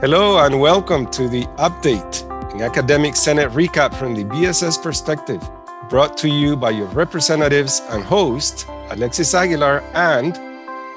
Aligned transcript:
Hello 0.00 0.38
and 0.46 0.60
welcome 0.60 1.10
to 1.10 1.28
the 1.28 1.42
update, 1.56 2.22
an 2.54 2.62
academic 2.62 3.16
Senate 3.16 3.50
recap 3.50 3.92
from 3.92 4.14
the 4.14 4.22
BSS 4.22 4.80
perspective, 4.80 5.42
brought 5.88 6.16
to 6.18 6.28
you 6.28 6.56
by 6.56 6.70
your 6.70 6.86
representatives 6.90 7.82
and 7.88 8.04
host, 8.04 8.64
Alexis 8.90 9.34
Aguilar 9.34 9.80
and 9.94 10.34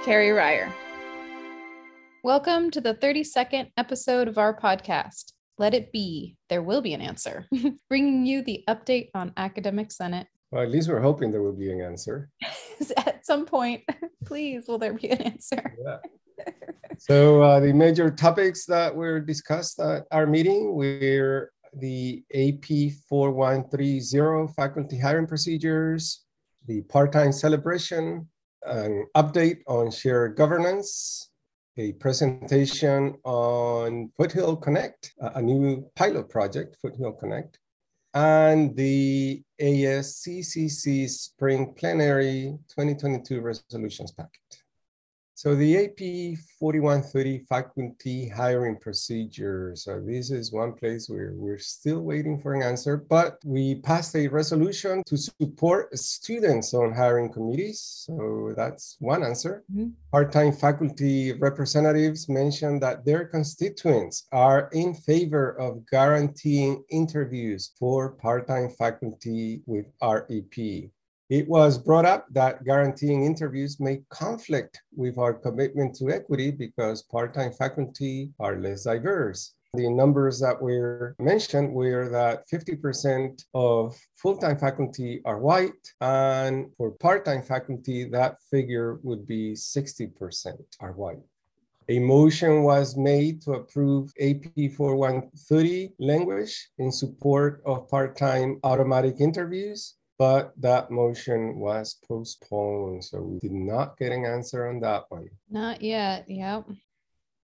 Kerri 0.06 0.38
Ryer. 0.38 0.72
Welcome 2.24 2.70
to 2.70 2.80
the 2.80 2.94
32nd 2.94 3.72
episode 3.76 4.28
of 4.28 4.38
our 4.38 4.56
podcast. 4.56 5.32
Let 5.58 5.74
it 5.74 5.92
be, 5.92 6.38
there 6.50 6.62
will 6.62 6.82
be 6.82 6.94
an 6.94 7.02
answer, 7.02 7.48
bringing 7.90 8.28
you 8.28 8.44
the 8.44 8.64
update 8.70 9.10
on 9.16 9.34
Academic 9.36 9.92
Senate. 9.92 10.28
Well, 10.52 10.62
at 10.62 10.70
least 10.70 10.88
we're 10.88 11.00
hoping 11.02 11.32
there 11.32 11.42
will 11.42 11.54
be 11.54 11.72
an 11.72 11.82
answer. 11.82 12.30
At 12.98 13.26
some 13.26 13.48
point, 13.48 13.82
please, 14.26 14.68
will 14.68 14.78
there 14.78 14.94
be 14.94 15.10
an 15.10 15.24
answer? 15.24 15.76
Yeah. 15.84 15.98
So 17.02 17.42
uh, 17.42 17.60
the 17.60 17.74
major 17.74 18.12
topics 18.12 18.66
that 18.68 18.96
were 18.96 19.20
discussed 19.20 19.80
at 19.80 20.06
our 20.12 20.28
meeting 20.28 20.76
were 20.76 21.52
the 21.74 22.24
AP 22.32 22.94
4130 23.10 24.54
faculty 24.54 25.00
hiring 25.00 25.26
procedures, 25.26 26.24
the 26.68 26.82
part-time 26.84 27.32
celebration, 27.32 28.30
an 28.64 29.08
update 29.18 29.62
on 29.68 29.90
shared 29.90 30.36
governance, 30.36 31.30
a 31.78 31.94
presentation 31.94 33.16
on 33.24 34.12
Foothill 34.16 34.56
Connect, 34.58 35.12
a 35.20 35.42
new 35.42 35.90
pilot 35.96 36.30
project, 36.30 36.78
Foothill 36.84 37.14
Connect, 37.14 37.58
and 38.14 38.76
the 38.76 39.42
ASCCC 39.60 41.10
Spring 41.10 41.74
Plenary 41.76 42.58
2022 42.70 43.42
Resolutions 43.42 44.12
Packet. 44.12 44.41
So 45.42 45.56
the 45.56 45.76
AP 45.76 46.38
4130 46.60 47.40
faculty 47.50 48.30
hiring 48.30 48.78
procedure. 48.78 49.72
So 49.76 50.00
this 50.00 50.30
is 50.30 50.52
one 50.54 50.74
place 50.74 51.10
where 51.10 51.34
we're 51.34 51.58
still 51.58 52.02
waiting 52.02 52.40
for 52.40 52.54
an 52.54 52.62
answer, 52.62 52.96
but 52.96 53.40
we 53.44 53.74
passed 53.74 54.16
a 54.16 54.28
resolution 54.28 55.02
to 55.08 55.18
support 55.18 55.98
students 55.98 56.76
on 56.76 56.94
hiring 56.94 57.34
committees. 57.34 57.82
So 58.06 58.54
that's 58.56 58.98
one 59.00 59.24
answer. 59.24 59.64
Mm-hmm. 59.74 59.88
Part-time 60.12 60.52
faculty 60.52 61.34
representatives 61.34 62.30
mentioned 62.30 62.84
that 62.84 63.04
their 63.04 63.26
constituents 63.26 64.28
are 64.32 64.70
in 64.74 64.94
favor 64.94 65.60
of 65.60 65.88
guaranteeing 65.90 66.84
interviews 66.92 67.72
for 67.80 68.12
part-time 68.12 68.70
faculty 68.70 69.64
with 69.66 69.88
REP. 70.04 70.92
It 71.32 71.48
was 71.48 71.78
brought 71.78 72.04
up 72.04 72.28
that 72.32 72.66
guaranteeing 72.66 73.24
interviews 73.24 73.80
may 73.80 74.04
conflict 74.10 74.82
with 74.94 75.18
our 75.18 75.34
commitment 75.34 75.96
to 75.96 76.12
equity 76.12 76.52
because 76.52 77.04
part-time 77.04 77.54
faculty 77.54 78.34
are 78.38 78.60
less 78.60 78.84
diverse. 78.84 79.54
The 79.74 79.90
numbers 79.90 80.42
that 80.42 80.62
were 80.62 81.16
mentioned 81.20 81.72
were 81.74 82.10
that 82.10 82.44
50% 82.52 83.46
of 83.54 83.98
full-time 84.18 84.58
faculty 84.58 85.22
are 85.24 85.40
white, 85.40 85.94
and 86.02 86.70
for 86.76 86.92
part-time 86.92 87.44
faculty, 87.44 88.04
that 88.10 88.36
figure 88.52 89.00
would 89.02 89.26
be 89.26 89.54
60% 89.54 90.60
are 90.82 90.92
white. 90.92 91.24
A 91.88 92.00
motion 92.00 92.64
was 92.64 92.98
made 92.98 93.42
to 93.44 93.54
approve 93.54 94.12
AP 94.20 94.74
4130 94.76 95.94
language 95.98 96.72
in 96.78 96.92
support 96.92 97.62
of 97.66 97.88
part-time 97.88 98.60
automatic 98.66 99.22
interviews 99.22 99.96
but 100.22 100.54
that 100.62 100.92
motion 100.92 101.58
was 101.58 101.96
postponed. 102.08 103.04
So 103.04 103.20
we 103.20 103.40
did 103.40 103.52
not 103.52 103.98
get 103.98 104.12
an 104.12 104.24
answer 104.24 104.68
on 104.68 104.80
that 104.82 105.06
one. 105.10 105.28
Not 105.50 105.82
yet. 105.82 106.30
Yep. 106.30 106.66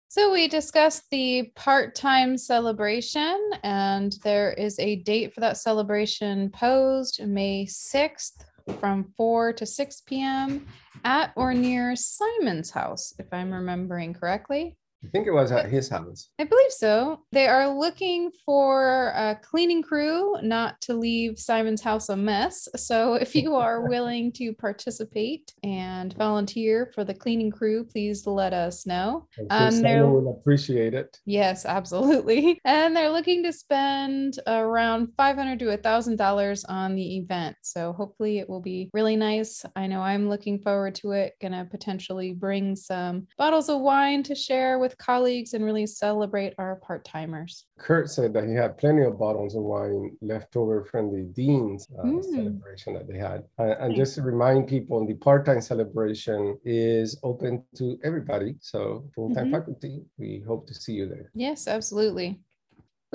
So 0.08 0.32
we 0.32 0.48
discussed 0.48 1.04
the 1.12 1.52
part 1.54 1.94
time 1.94 2.36
celebration, 2.36 3.38
and 3.62 4.18
there 4.24 4.54
is 4.54 4.76
a 4.80 4.96
date 4.96 5.32
for 5.32 5.38
that 5.38 5.56
celebration 5.56 6.50
posed 6.50 7.24
May 7.24 7.64
6th 7.64 8.44
from 8.80 9.04
4 9.16 9.52
to 9.52 9.66
6 9.66 10.00
p.m. 10.00 10.66
at 11.04 11.32
or 11.36 11.54
near 11.54 11.94
Simon's 11.94 12.72
house, 12.72 13.14
if 13.20 13.26
I'm 13.32 13.52
remembering 13.52 14.14
correctly. 14.14 14.76
I 15.04 15.08
think 15.10 15.26
it 15.26 15.32
was 15.32 15.52
at 15.52 15.68
his 15.68 15.88
house. 15.88 16.30
I 16.38 16.44
believe 16.44 16.72
so. 16.72 17.20
They 17.32 17.46
are 17.46 17.68
looking 17.68 18.30
for 18.46 19.12
a 19.14 19.38
cleaning 19.42 19.82
crew, 19.82 20.36
not 20.42 20.80
to 20.82 20.94
leave 20.94 21.38
Simon's 21.38 21.82
house 21.82 22.08
a 22.08 22.16
mess. 22.16 22.68
So 22.76 23.14
if 23.14 23.34
you 23.34 23.54
are 23.56 23.82
willing 23.88 24.32
to 24.32 24.54
participate 24.54 25.52
and 25.62 26.14
volunteer 26.14 26.90
for 26.94 27.04
the 27.04 27.14
cleaning 27.14 27.50
crew, 27.50 27.84
please 27.84 28.26
let 28.26 28.52
us 28.54 28.86
know. 28.86 29.28
Um, 29.50 29.82
they 29.82 30.00
will 30.00 30.30
appreciate 30.30 30.94
it. 30.94 31.18
Yes, 31.26 31.66
absolutely. 31.66 32.60
And 32.74 32.96
they're 32.96 33.10
looking 33.10 33.42
to 33.44 33.52
spend 33.52 34.38
around 34.46 35.08
five 35.16 35.36
hundred 35.36 35.58
to 35.60 35.70
a 35.70 35.76
thousand 35.76 36.16
dollars 36.16 36.64
on 36.64 36.94
the 36.94 37.18
event. 37.18 37.56
So 37.62 37.92
hopefully 37.92 38.38
it 38.38 38.48
will 38.48 38.60
be 38.60 38.90
really 38.92 39.16
nice. 39.16 39.64
I 39.76 39.86
know 39.86 40.00
I'm 40.00 40.28
looking 40.28 40.58
forward 40.58 40.94
to 40.96 41.12
it. 41.12 41.34
Gonna 41.42 41.66
potentially 41.70 42.32
bring 42.32 42.74
some 42.74 43.26
bottles 43.36 43.68
of 43.68 43.80
wine 43.80 44.22
to 44.24 44.34
share 44.34 44.78
with 44.78 44.93
with 44.94 45.04
colleagues 45.04 45.54
and 45.54 45.64
really 45.64 45.86
celebrate 45.86 46.54
our 46.58 46.76
part 46.76 47.04
timers. 47.04 47.66
Kurt 47.78 48.10
said 48.10 48.32
that 48.34 48.44
he 48.44 48.54
had 48.54 48.78
plenty 48.78 49.02
of 49.02 49.18
bottles 49.18 49.54
of 49.56 49.62
wine 49.62 50.16
left 50.20 50.56
over 50.56 50.84
from 50.84 51.12
the 51.12 51.22
dean's 51.34 51.88
uh, 51.98 52.04
mm. 52.04 52.24
celebration 52.24 52.94
that 52.94 53.08
they 53.08 53.18
had. 53.18 53.44
Uh, 53.58 53.74
and 53.80 53.94
just 53.96 54.14
to 54.14 54.22
remind 54.22 54.68
people, 54.68 55.06
the 55.06 55.14
part 55.14 55.44
time 55.44 55.60
celebration 55.60 56.58
is 56.64 57.18
open 57.22 57.62
to 57.76 57.98
everybody. 58.04 58.54
So, 58.60 59.04
full 59.14 59.34
time 59.34 59.46
mm-hmm. 59.46 59.54
faculty, 59.54 60.02
we 60.18 60.42
hope 60.46 60.66
to 60.68 60.74
see 60.74 60.92
you 60.92 61.08
there. 61.08 61.30
Yes, 61.34 61.66
absolutely. 61.66 62.40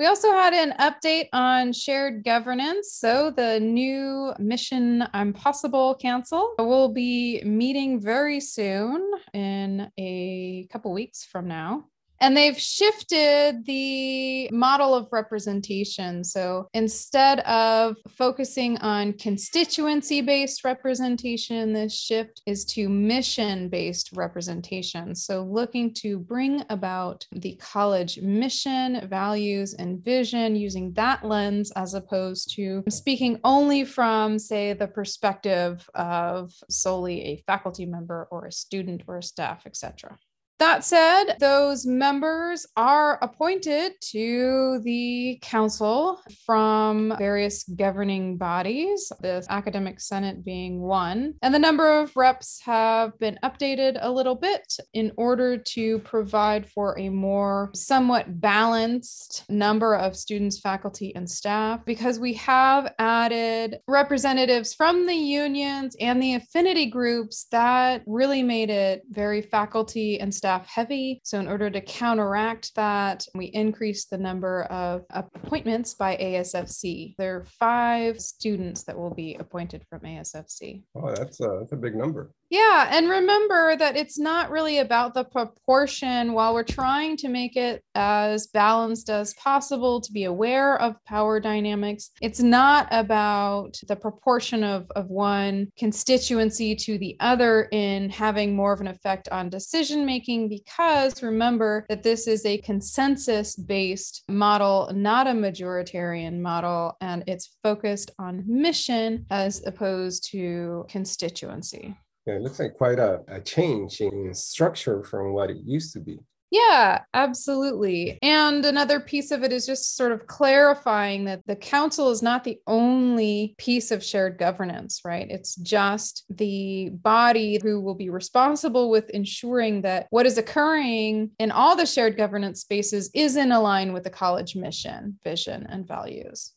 We 0.00 0.06
also 0.06 0.32
had 0.32 0.54
an 0.54 0.72
update 0.80 1.28
on 1.34 1.74
shared 1.74 2.24
governance. 2.24 2.94
So, 2.94 3.30
the 3.30 3.60
new 3.60 4.32
Mission 4.38 5.04
Impossible 5.12 5.94
Council 6.00 6.54
will 6.58 6.88
be 6.88 7.42
meeting 7.44 8.00
very 8.00 8.40
soon 8.40 9.10
in 9.34 9.92
a 9.98 10.66
couple 10.72 10.94
weeks 10.94 11.26
from 11.26 11.48
now. 11.48 11.84
And 12.20 12.36
they've 12.36 12.58
shifted 12.58 13.64
the 13.64 14.48
model 14.52 14.94
of 14.94 15.08
representation. 15.10 16.22
So 16.22 16.68
instead 16.74 17.40
of 17.40 17.96
focusing 18.08 18.76
on 18.78 19.14
constituency 19.14 20.20
based 20.20 20.64
representation, 20.64 21.72
this 21.72 21.98
shift 21.98 22.42
is 22.46 22.64
to 22.66 22.88
mission 22.88 23.68
based 23.68 24.10
representation. 24.14 25.14
So 25.14 25.44
looking 25.44 25.94
to 25.94 26.18
bring 26.18 26.62
about 26.68 27.26
the 27.32 27.56
college 27.56 28.20
mission, 28.20 29.08
values, 29.08 29.74
and 29.74 30.04
vision 30.04 30.56
using 30.56 30.92
that 30.92 31.24
lens 31.24 31.72
as 31.76 31.94
opposed 31.94 32.54
to 32.56 32.84
speaking 32.88 33.40
only 33.44 33.84
from, 33.84 34.38
say, 34.38 34.72
the 34.72 34.86
perspective 34.86 35.88
of 35.94 36.52
solely 36.68 37.22
a 37.22 37.42
faculty 37.46 37.86
member 37.86 38.28
or 38.30 38.46
a 38.46 38.52
student 38.52 39.02
or 39.06 39.18
a 39.18 39.22
staff, 39.22 39.62
etc. 39.66 40.18
That 40.60 40.84
said, 40.84 41.36
those 41.40 41.86
members 41.86 42.66
are 42.76 43.18
appointed 43.22 43.94
to 44.10 44.82
the 44.84 45.38
council 45.40 46.20
from 46.44 47.14
various 47.16 47.64
governing 47.64 48.36
bodies, 48.36 49.10
the 49.22 49.42
academic 49.48 50.00
senate 50.00 50.44
being 50.44 50.82
one. 50.82 51.32
And 51.40 51.54
the 51.54 51.58
number 51.58 51.90
of 51.90 52.14
reps 52.14 52.60
have 52.60 53.18
been 53.18 53.38
updated 53.42 53.96
a 54.02 54.12
little 54.12 54.34
bit 54.34 54.76
in 54.92 55.12
order 55.16 55.56
to 55.56 55.98
provide 56.00 56.68
for 56.68 56.98
a 56.98 57.08
more 57.08 57.70
somewhat 57.74 58.42
balanced 58.42 59.46
number 59.48 59.94
of 59.94 60.14
students, 60.14 60.60
faculty, 60.60 61.16
and 61.16 61.28
staff 61.28 61.86
because 61.86 62.18
we 62.18 62.34
have 62.34 62.92
added 62.98 63.78
representatives 63.88 64.74
from 64.74 65.06
the 65.06 65.14
unions 65.14 65.96
and 66.00 66.22
the 66.22 66.34
affinity 66.34 66.84
groups 66.84 67.46
that 67.50 68.02
really 68.06 68.42
made 68.42 68.68
it 68.68 69.04
very 69.08 69.40
faculty 69.40 70.20
and 70.20 70.34
staff 70.34 70.49
staff 70.50 70.66
heavy. 70.66 71.20
So, 71.22 71.38
in 71.38 71.46
order 71.46 71.70
to 71.70 71.80
counteract 71.80 72.74
that, 72.74 73.24
we 73.36 73.46
increased 73.46 74.10
the 74.10 74.18
number 74.18 74.64
of 74.64 75.04
appointments 75.10 75.94
by 75.94 76.16
ASFC. 76.16 77.14
There 77.18 77.36
are 77.36 77.44
five 77.44 78.20
students 78.20 78.82
that 78.84 78.98
will 78.98 79.14
be 79.14 79.36
appointed 79.36 79.84
from 79.88 80.00
ASFC. 80.00 80.82
Oh, 80.96 81.14
that's 81.14 81.40
a, 81.40 81.58
that's 81.60 81.72
a 81.72 81.76
big 81.76 81.94
number. 81.94 82.32
Yeah. 82.50 82.88
And 82.90 83.08
remember 83.08 83.76
that 83.76 83.96
it's 83.96 84.18
not 84.18 84.50
really 84.50 84.78
about 84.78 85.14
the 85.14 85.22
proportion 85.22 86.32
while 86.32 86.52
we're 86.52 86.64
trying 86.64 87.16
to 87.18 87.28
make 87.28 87.54
it 87.54 87.84
as 87.94 88.48
balanced 88.48 89.08
as 89.08 89.34
possible 89.34 90.00
to 90.00 90.12
be 90.12 90.24
aware 90.24 90.76
of 90.80 90.96
power 91.04 91.38
dynamics. 91.38 92.10
It's 92.20 92.40
not 92.40 92.88
about 92.90 93.78
the 93.86 93.94
proportion 93.94 94.64
of, 94.64 94.90
of 94.96 95.10
one 95.10 95.68
constituency 95.78 96.74
to 96.74 96.98
the 96.98 97.16
other 97.20 97.68
in 97.70 98.10
having 98.10 98.56
more 98.56 98.72
of 98.72 98.80
an 98.80 98.88
effect 98.88 99.28
on 99.28 99.48
decision 99.48 100.04
making, 100.04 100.39
because 100.48 101.22
remember 101.22 101.86
that 101.88 102.02
this 102.02 102.26
is 102.26 102.44
a 102.46 102.58
consensus 102.58 103.56
based 103.56 104.24
model, 104.28 104.90
not 104.94 105.26
a 105.26 105.30
majoritarian 105.30 106.40
model, 106.40 106.96
and 107.00 107.24
it's 107.26 107.56
focused 107.62 108.10
on 108.18 108.44
mission 108.46 109.26
as 109.30 109.64
opposed 109.66 110.30
to 110.30 110.84
constituency. 110.88 111.96
Yeah, 112.26 112.34
it 112.34 112.42
looks 112.42 112.60
like 112.60 112.74
quite 112.74 112.98
a, 112.98 113.20
a 113.28 113.40
change 113.40 114.00
in 114.00 114.34
structure 114.34 115.02
from 115.02 115.32
what 115.32 115.50
it 115.50 115.58
used 115.64 115.92
to 115.94 116.00
be. 116.00 116.18
Yeah, 116.50 117.02
absolutely. 117.14 118.18
And 118.22 118.64
another 118.64 118.98
piece 118.98 119.30
of 119.30 119.44
it 119.44 119.52
is 119.52 119.66
just 119.66 119.96
sort 119.96 120.10
of 120.10 120.26
clarifying 120.26 121.24
that 121.26 121.46
the 121.46 121.54
council 121.54 122.10
is 122.10 122.22
not 122.22 122.42
the 122.42 122.58
only 122.66 123.54
piece 123.56 123.92
of 123.92 124.02
shared 124.02 124.36
governance, 124.36 125.02
right? 125.04 125.30
It's 125.30 125.54
just 125.54 126.24
the 126.28 126.90
body 126.92 127.60
who 127.62 127.80
will 127.80 127.94
be 127.94 128.10
responsible 128.10 128.90
with 128.90 129.10
ensuring 129.10 129.82
that 129.82 130.08
what 130.10 130.26
is 130.26 130.38
occurring 130.38 131.30
in 131.38 131.52
all 131.52 131.76
the 131.76 131.86
shared 131.86 132.16
governance 132.16 132.62
spaces 132.62 133.10
is 133.14 133.36
in 133.36 133.52
align 133.52 133.92
with 133.92 134.02
the 134.02 134.10
college 134.10 134.56
mission, 134.56 135.20
vision, 135.22 135.68
and 135.70 135.86
values. 135.86 136.52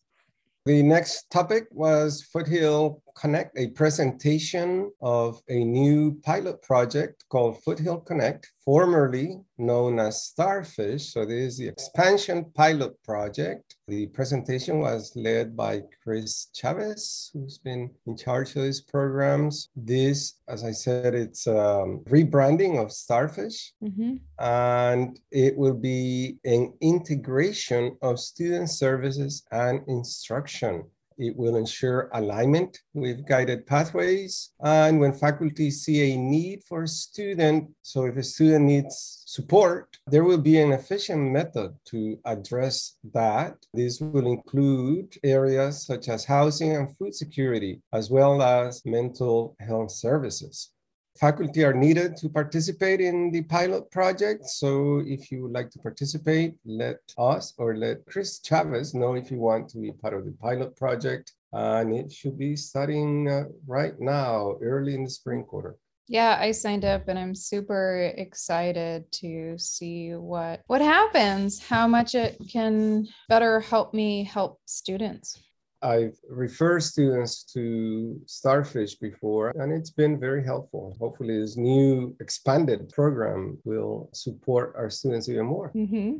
The 0.65 0.81
next 0.81 1.29
topic 1.29 1.65
was 1.69 2.23
Foothill 2.23 3.02
Connect, 3.15 3.57
a 3.57 3.67
presentation 3.69 4.91
of 5.01 5.41
a 5.49 5.63
new 5.63 6.19
pilot 6.23 6.61
project 6.61 7.23
called 7.29 7.61
Foothill 7.63 7.99
Connect, 7.99 8.49
formerly 8.65 9.39
known 9.57 9.99
as 9.99 10.23
Starfish. 10.23 11.13
So 11.13 11.25
this 11.25 11.53
is 11.53 11.57
the 11.57 11.67
expansion 11.67 12.45
pilot 12.55 13.01
project. 13.03 13.75
The 13.87 14.07
presentation 14.07 14.79
was 14.79 15.11
led 15.15 15.55
by 15.55 15.83
Chris 16.01 16.47
Chavez, 16.53 17.31
who's 17.33 17.57
been 17.57 17.89
in 18.07 18.17
charge 18.17 18.55
of 18.55 18.63
these 18.63 18.81
programs. 18.81 19.69
This, 19.75 20.35
as 20.47 20.63
I 20.63 20.71
said, 20.71 21.13
it's 21.13 21.47
um, 21.47 22.01
rebranding 22.09 22.81
of 22.81 22.91
Starfish, 22.91 23.73
mm-hmm. 23.83 24.15
and 24.39 25.19
it 25.31 25.57
will 25.57 25.75
be 25.75 26.37
an 26.45 26.73
integration 26.81 27.97
of 28.01 28.19
student 28.19 28.69
services 28.69 29.43
and 29.51 29.81
instruction. 29.87 30.85
It 31.17 31.35
will 31.35 31.55
ensure 31.55 32.09
alignment 32.13 32.79
with 32.93 33.25
guided 33.27 33.65
pathways. 33.65 34.51
And 34.61 34.99
when 34.99 35.13
faculty 35.13 35.71
see 35.71 36.13
a 36.13 36.17
need 36.17 36.63
for 36.67 36.83
a 36.83 36.87
student, 36.87 37.69
so 37.81 38.05
if 38.05 38.17
a 38.17 38.23
student 38.23 38.65
needs 38.65 39.23
support, 39.25 39.97
there 40.07 40.23
will 40.23 40.37
be 40.37 40.59
an 40.59 40.71
efficient 40.73 41.31
method 41.31 41.75
to 41.85 42.17
address 42.25 42.97
that. 43.13 43.55
This 43.73 43.99
will 43.99 44.27
include 44.27 45.15
areas 45.23 45.85
such 45.85 46.09
as 46.09 46.25
housing 46.25 46.75
and 46.75 46.95
food 46.97 47.15
security, 47.15 47.81
as 47.93 48.09
well 48.09 48.41
as 48.41 48.81
mental 48.85 49.55
health 49.59 49.91
services 49.91 50.72
faculty 51.19 51.63
are 51.63 51.73
needed 51.73 52.17
to 52.17 52.29
participate 52.29 52.99
in 52.99 53.31
the 53.31 53.43
pilot 53.43 53.89
project. 53.91 54.45
So 54.45 55.03
if 55.05 55.31
you 55.31 55.43
would 55.43 55.51
like 55.51 55.69
to 55.71 55.79
participate, 55.79 56.55
let 56.65 56.99
us 57.17 57.53
or 57.57 57.75
let 57.75 58.05
Chris 58.05 58.39
Chavez 58.39 58.93
know 58.93 59.13
if 59.13 59.29
you 59.31 59.37
want 59.37 59.69
to 59.69 59.77
be 59.77 59.91
part 59.91 60.13
of 60.13 60.25
the 60.25 60.31
pilot 60.31 60.75
project. 60.75 61.33
And 61.51 61.93
it 61.95 62.11
should 62.11 62.37
be 62.37 62.55
starting 62.55 63.29
uh, 63.29 63.43
right 63.67 63.99
now, 63.99 64.57
early 64.61 64.95
in 64.95 65.03
the 65.03 65.09
spring 65.09 65.43
quarter. 65.43 65.77
Yeah, 66.07 66.37
I 66.39 66.51
signed 66.51 66.83
up 66.83 67.07
and 67.07 67.17
I'm 67.17 67.33
super 67.33 68.11
excited 68.17 69.09
to 69.13 69.57
see 69.57 70.11
what 70.11 70.61
what 70.67 70.81
happens, 70.81 71.63
how 71.63 71.87
much 71.87 72.13
it 72.13 72.37
can 72.51 73.07
better 73.29 73.61
help 73.61 73.93
me 73.93 74.23
help 74.23 74.59
students. 74.65 75.41
I've 75.83 76.17
referred 76.29 76.81
students 76.81 77.43
to 77.53 78.19
Starfish 78.25 78.95
before, 78.95 79.51
and 79.55 79.73
it's 79.73 79.89
been 79.89 80.17
very 80.19 80.43
helpful. 80.43 80.95
Hopefully, 80.99 81.39
this 81.39 81.57
new 81.57 82.15
expanded 82.21 82.89
program 82.89 83.57
will 83.65 84.09
support 84.13 84.73
our 84.77 84.89
students 84.89 85.27
even 85.27 85.45
more. 85.45 85.71
Mm-hmm. 85.75 86.19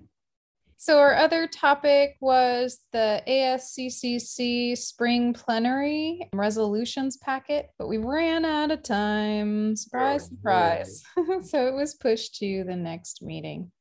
So, 0.76 1.00
our 1.00 1.16
other 1.16 1.48
topic 1.48 2.18
was 2.20 2.80
the 2.92 3.24
ASCCC 3.26 4.78
spring 4.78 5.32
plenary 5.32 6.30
resolutions 6.34 7.16
packet, 7.16 7.70
but 7.80 7.88
we 7.88 8.00
ran 8.00 8.44
out 8.44 8.70
of 8.70 8.84
time. 8.84 9.78
Surprise, 9.78 10.30
oh, 10.30 10.36
surprise. 10.36 11.04
so, 11.50 11.68
it 11.68 11.74
was 11.74 11.96
pushed 11.96 12.36
to 12.40 12.66
the 12.66 12.76
next 12.76 13.22
meeting. 13.22 13.72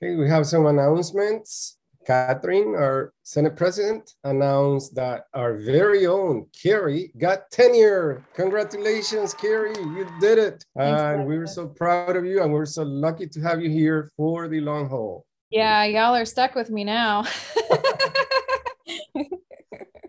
Okay, 0.00 0.14
we 0.14 0.28
have 0.28 0.46
some 0.46 0.66
announcements. 0.66 1.76
Catherine, 2.04 2.74
our 2.74 3.12
Senate 3.22 3.56
President, 3.56 4.14
announced 4.24 4.94
that 4.94 5.24
our 5.34 5.56
very 5.58 6.06
own 6.06 6.46
Kerri 6.52 7.10
got 7.18 7.50
tenure. 7.50 8.24
Congratulations, 8.34 9.34
Kerri, 9.34 9.76
you 9.76 10.06
did 10.20 10.38
it. 10.38 10.64
Thanks, 10.76 11.02
and 11.02 11.26
we 11.26 11.38
were 11.38 11.46
so 11.46 11.66
proud 11.68 12.16
of 12.16 12.24
you, 12.24 12.42
and 12.42 12.52
we're 12.52 12.66
so 12.66 12.82
lucky 12.82 13.26
to 13.28 13.40
have 13.40 13.62
you 13.62 13.70
here 13.70 14.10
for 14.16 14.48
the 14.48 14.60
long 14.60 14.88
haul. 14.88 15.24
Yeah, 15.50 15.84
y'all 15.84 16.14
are 16.14 16.24
stuck 16.24 16.54
with 16.54 16.70
me 16.70 16.84
now. 16.84 17.24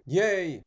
Yay. 0.05 0.63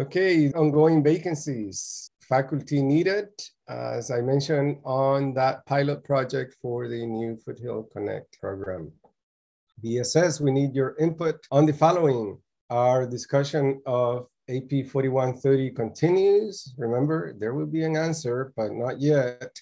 Okay, 0.00 0.50
ongoing 0.52 1.02
vacancies. 1.02 2.10
Faculty 2.20 2.82
needed, 2.82 3.28
as 3.68 4.10
I 4.10 4.20
mentioned 4.22 4.78
on 4.84 5.34
that 5.34 5.64
pilot 5.66 6.02
project 6.04 6.56
for 6.60 6.88
the 6.88 7.06
new 7.06 7.36
Foothill 7.36 7.84
Connect 7.92 8.40
program. 8.40 8.90
BSS, 9.82 10.40
we 10.40 10.50
need 10.50 10.74
your 10.74 10.96
input 10.98 11.46
on 11.50 11.66
the 11.66 11.72
following. 11.72 12.38
Our 12.70 13.06
discussion 13.06 13.82
of 13.86 14.28
AP 14.48 14.86
4130 14.86 15.70
continues. 15.70 16.74
Remember, 16.76 17.34
there 17.38 17.54
will 17.54 17.66
be 17.66 17.84
an 17.84 17.96
answer, 17.96 18.52
but 18.56 18.72
not 18.72 19.00
yet. 19.00 19.58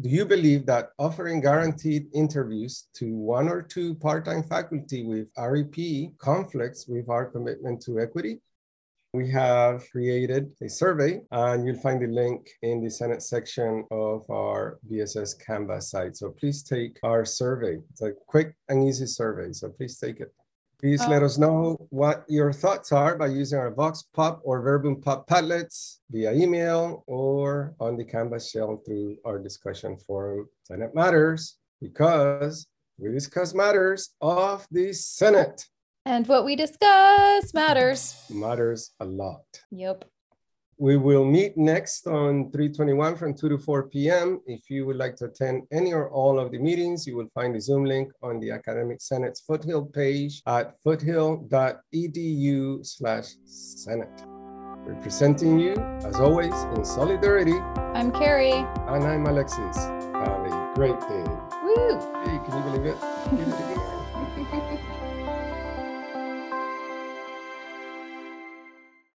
Do 0.00 0.08
you 0.08 0.24
believe 0.24 0.64
that 0.66 0.90
offering 0.98 1.40
guaranteed 1.40 2.06
interviews 2.14 2.88
to 2.94 3.14
one 3.14 3.48
or 3.48 3.60
two 3.60 3.94
part-time 3.96 4.42
faculty 4.42 5.04
with 5.04 5.30
REP 5.36 6.16
conflicts 6.18 6.88
with 6.88 7.08
our 7.10 7.26
commitment 7.26 7.82
to 7.82 8.00
equity? 8.00 8.40
We 9.14 9.30
have 9.30 9.84
created 9.90 10.52
a 10.62 10.70
survey 10.70 11.20
and 11.32 11.66
you'll 11.66 11.78
find 11.80 12.00
the 12.00 12.06
link 12.06 12.48
in 12.62 12.82
the 12.82 12.88
Senate 12.88 13.22
section 13.22 13.84
of 13.90 14.24
our 14.30 14.78
BSS 14.90 15.38
Canvas 15.38 15.90
site. 15.90 16.16
So 16.16 16.30
please 16.30 16.62
take 16.62 16.98
our 17.02 17.26
survey. 17.26 17.76
It's 17.90 18.00
a 18.00 18.12
quick 18.26 18.56
and 18.70 18.88
easy 18.88 19.04
survey, 19.04 19.52
so 19.52 19.68
please 19.68 19.98
take 19.98 20.20
it. 20.20 20.32
Please 20.80 21.06
let 21.08 21.22
oh. 21.22 21.26
us 21.26 21.36
know 21.36 21.86
what 21.90 22.24
your 22.26 22.54
thoughts 22.54 22.90
are 22.90 23.14
by 23.18 23.26
using 23.26 23.58
our 23.58 23.70
Vox 23.70 24.02
Pop 24.14 24.40
or 24.44 24.62
Verbum 24.62 25.02
Pop 25.02 25.28
Padlets 25.28 25.98
via 26.10 26.32
email 26.32 27.04
or 27.06 27.74
on 27.80 27.98
the 27.98 28.04
Canvas 28.06 28.50
shell 28.50 28.80
through 28.86 29.18
our 29.26 29.38
discussion 29.38 29.98
forum. 30.06 30.48
Senate 30.62 30.94
matters 30.94 31.58
because 31.82 32.66
we 32.96 33.12
discuss 33.12 33.52
matters 33.52 34.14
of 34.22 34.66
the 34.70 34.90
Senate. 34.94 35.66
And 36.04 36.26
what 36.26 36.44
we 36.44 36.56
discuss 36.56 37.54
matters. 37.54 38.16
Matters 38.28 38.90
a 38.98 39.04
lot. 39.04 39.44
Yep. 39.70 40.04
We 40.78 40.96
will 40.96 41.24
meet 41.24 41.56
next 41.56 42.08
on 42.08 42.50
321 42.50 43.14
from 43.16 43.34
2 43.34 43.48
to 43.50 43.58
4 43.58 43.88
p.m. 43.88 44.40
If 44.46 44.68
you 44.68 44.84
would 44.84 44.96
like 44.96 45.14
to 45.16 45.26
attend 45.26 45.62
any 45.70 45.92
or 45.92 46.10
all 46.10 46.40
of 46.40 46.50
the 46.50 46.58
meetings, 46.58 47.06
you 47.06 47.14
will 47.16 47.28
find 47.34 47.54
the 47.54 47.60
Zoom 47.60 47.84
link 47.84 48.10
on 48.20 48.40
the 48.40 48.50
Academic 48.50 49.00
Senate's 49.00 49.42
Foothill 49.42 49.84
page 49.84 50.42
at 50.48 50.76
foothill.edu 50.82 52.84
slash 52.84 53.36
Senate. 53.44 54.24
Representing 54.84 55.60
you, 55.60 55.74
as 56.04 56.16
always, 56.16 56.52
in 56.74 56.84
solidarity. 56.84 57.54
I'm 57.94 58.10
Kerri. 58.10 58.66
And 58.88 59.04
I'm 59.04 59.24
Alexis. 59.26 59.76
Have 59.76 60.46
a 60.46 60.72
great 60.74 60.98
day. 60.98 61.24
Woo! 61.62 62.00
Hey, 62.24 62.40
can 62.44 62.56
you 62.56 62.62
believe 62.64 62.86
it? 62.86 62.96